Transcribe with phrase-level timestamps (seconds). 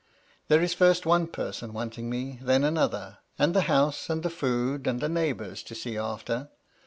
[0.47, 4.31] There is first one person wanting me, and then another, and the house and the
[4.31, 6.49] food and the neighbours to see after.